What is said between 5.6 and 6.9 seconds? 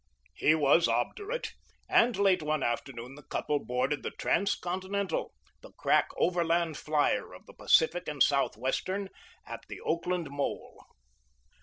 (the crack Overland